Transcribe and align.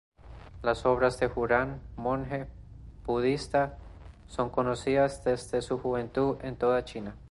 Las 0.63 0.87
obras 0.87 1.19
de 1.19 1.27
Juran, 1.27 1.79
monje 1.95 2.47
budista, 3.05 3.77
son 4.25 4.49
conocidas 4.49 5.23
desde 5.23 5.61
su 5.61 5.77
juventud 5.77 6.37
en 6.41 6.55
toda 6.55 6.83
China. 6.83 7.15